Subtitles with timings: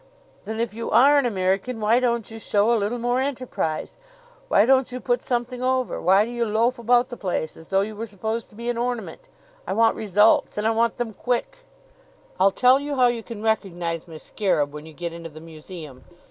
[0.45, 3.97] "Then if you are an American why don't you show a little more enterprise?
[4.47, 6.01] Why don't you put something over?
[6.01, 8.79] Why do you loaf about the place as though you were supposed to be an
[8.79, 9.29] ornament?
[9.67, 11.57] I want results and I want them quick!
[12.39, 16.03] "I'll tell you how you can recognize my scarab when you get into the museum.